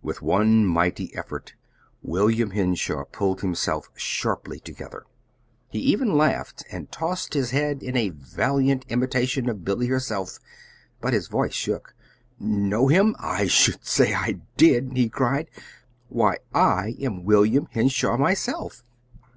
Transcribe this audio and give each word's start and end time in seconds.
With 0.00 0.22
one 0.22 0.64
mighty 0.64 1.12
effort 1.12 1.54
William 2.02 2.50
Henshaw 2.52 3.02
pulled 3.06 3.40
himself 3.40 3.90
sharply 3.96 4.60
together. 4.60 5.06
He 5.70 5.80
even 5.80 6.16
laughed, 6.16 6.64
and 6.70 6.92
tossed 6.92 7.34
his 7.34 7.50
head 7.50 7.82
in 7.82 7.96
a 7.96 8.10
valiant 8.10 8.86
imitation 8.88 9.48
of 9.48 9.64
Billy 9.64 9.88
herself; 9.88 10.38
but 11.00 11.12
his 11.12 11.26
voice 11.26 11.54
shook. 11.54 11.96
"Know 12.38 12.86
him! 12.86 13.16
I 13.18 13.48
should 13.48 13.84
say 13.84 14.14
I 14.14 14.38
did!" 14.56 14.92
he 14.94 15.08
cried. 15.08 15.50
"Why, 16.08 16.36
I 16.54 16.94
am 17.00 17.24
William 17.24 17.66
Henshaw, 17.72 18.16
myself." 18.16 18.84